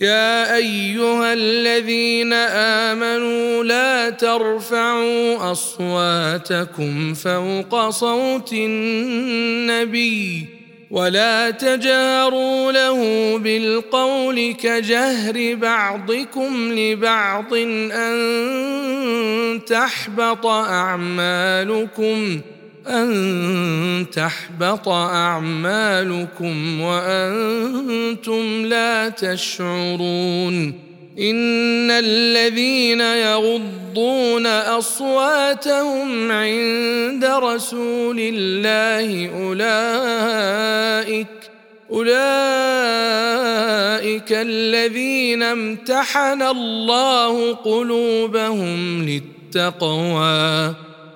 [0.00, 2.32] يا أيها الذين
[2.92, 10.46] آمنوا لا ترفعوا أصواتكم فوق صوت النبي
[10.90, 12.98] ولا تجاروا له
[13.38, 17.54] بالقول كجهر بعضكم لبعض
[17.92, 18.20] أن
[19.66, 22.40] تحبط أعمالكم
[22.88, 41.26] أن تحبط أعمالكم وأنتم لا تشعرون إن الذين يغضون أصواتهم عند رسول الله أولئك
[41.92, 42.20] أولئك
[44.32, 50.74] الذين امتحن الله قلوبهم للتقوى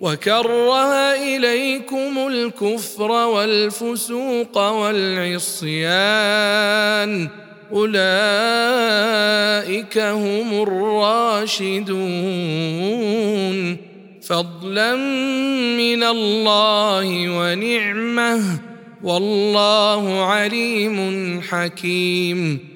[0.00, 5.68] وكره إليكم الكفر والفسوق والعصيان.
[7.72, 7.98] أولئك
[9.98, 12.06] هم الراشدون.
[14.22, 14.94] فضلا
[15.76, 18.58] من الله ونعمة.
[19.02, 22.75] والله عليم حكيم.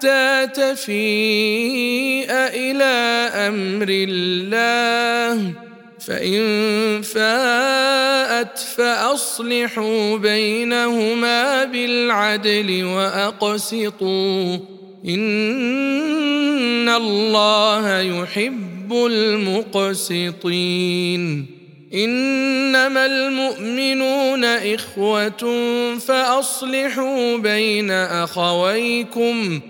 [0.00, 2.84] حتى تفيء إلى
[3.34, 5.52] أمر الله.
[6.06, 14.58] فإن فاءت فأصلحوا بينهما بالعدل وأقسطوا.
[15.08, 20.46] إن الله يحب المقسطين.
[21.94, 25.58] إنما المؤمنون إخوة
[25.98, 29.60] فأصلحوا بين أخويكم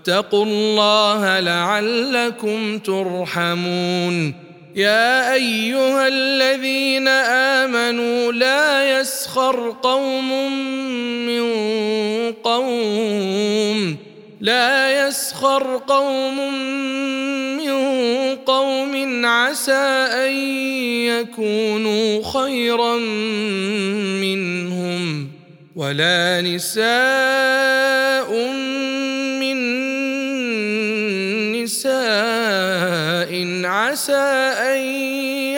[0.00, 4.34] واتقوا الله لعلكم ترحمون.
[4.76, 7.08] يا أيها الذين
[7.68, 10.52] آمنوا لا يسخر قوم
[11.26, 11.42] من
[12.32, 13.96] قوم.
[14.40, 16.54] لا يسخر قوم
[17.56, 17.72] من
[18.36, 19.26] قوم.
[19.26, 20.32] عسى أن
[21.12, 22.96] يكونوا خيرا
[24.16, 25.28] منهم.
[25.76, 28.69] ولا نساء من
[33.90, 34.14] عسى
[34.70, 34.78] أن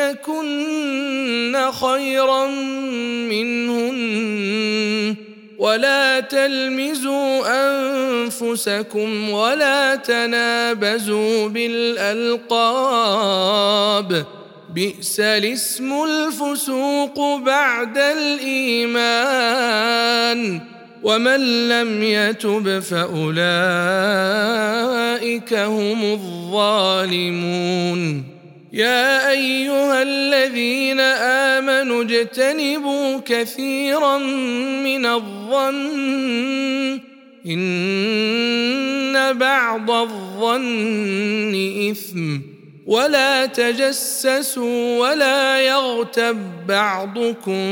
[0.01, 2.47] يكن خيرا
[3.29, 5.17] منهن
[5.59, 7.43] ولا تلمزوا
[8.25, 12.49] أنفسكم ولا تنابزوا بالألقاب
[14.75, 19.13] بئس الاسم الفسوق بعد الإيمان
[21.03, 23.45] ومن لم يتب فأولئك
[25.55, 28.25] هم الظالمون.
[28.73, 34.19] يا أيها الذين آمنوا اجتنبوا كثيرا
[34.85, 37.01] من الظن.
[37.47, 41.55] إن بعض الظن
[41.91, 42.39] إثم.
[42.87, 47.63] ولا تجسسوا ولا يغتب بعضكم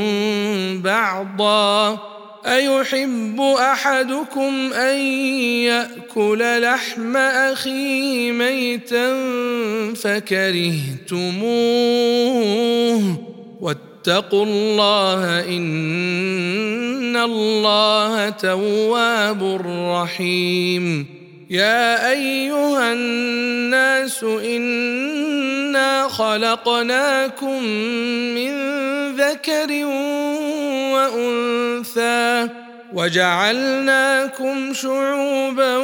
[0.81, 2.10] بعضا.
[2.45, 4.97] أيحب أحدكم أن
[5.65, 9.13] يأكل لحم اخيه ميتا
[9.93, 11.41] فكرهتموه؟
[13.61, 19.61] واتقوا الله إن الله تواب
[19.95, 21.05] رحيم.
[21.49, 27.63] يا أيها الناس إنا خلقناكم
[28.35, 28.70] من
[29.41, 29.85] ذكر
[30.93, 32.47] وأنثى
[32.93, 35.77] وجعلناكم شعوبا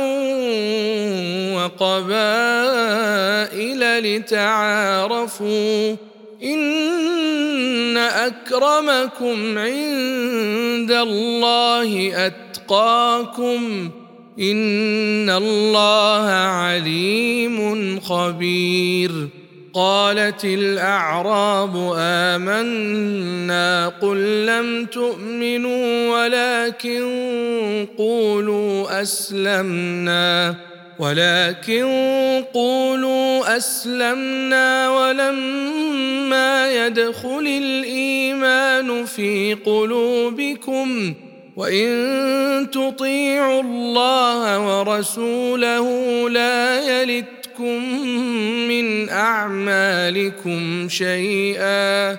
[1.58, 2.20] وقبائل
[4.04, 5.96] لتعارفوا
[6.44, 13.90] إن أكرمكم عند الله أتقاكم
[14.40, 19.37] إن الله عليم خبير
[19.78, 27.06] قالت الأعراب آمنا قل لم تؤمنوا ولكن
[27.98, 30.56] قولوا أسلمنا
[31.00, 31.86] ولكن
[32.54, 41.14] قولوا أسلمنا ولما يدخل الإيمان في قلوبكم
[41.56, 45.90] وإن تطيعوا الله ورسوله
[46.30, 46.80] لا
[47.60, 48.08] يلتكم
[48.68, 52.12] من أعمالكم شيئا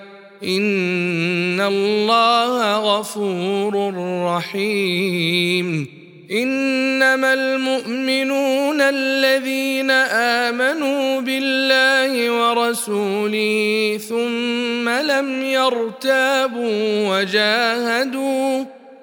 [0.43, 3.93] إن الله غفور
[4.25, 5.87] رحيم
[6.31, 18.78] إنما المؤمنون الذين آمنوا بالله ورسوله ثم لم يرتابوا وجاهدوا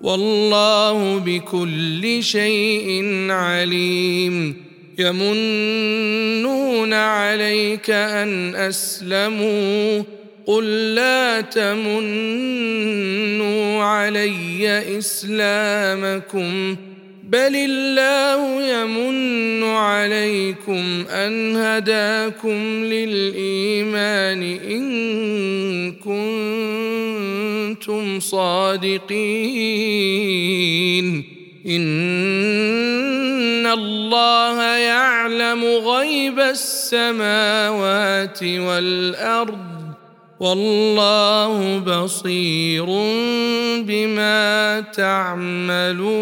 [0.00, 4.56] والله بكل شيء عليم.
[4.98, 10.02] يمنون عليك أن أسلموا.
[10.46, 11.82] قل لا تمنوا
[13.82, 16.76] علي إسلامكم.
[17.28, 25.92] بل الله يمن عليكم أن هداكم للإيمان إن
[27.78, 29.06] كنتم صادقين.
[31.66, 39.58] إن الله يعلم غيب السماوات والأرض
[40.40, 42.86] والله بصير
[43.82, 46.18] بما تعملون.